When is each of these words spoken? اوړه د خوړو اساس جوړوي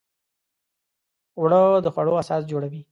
اوړه 1.37 1.61
د 1.83 1.87
خوړو 1.93 2.13
اساس 2.23 2.41
جوړوي 2.51 2.79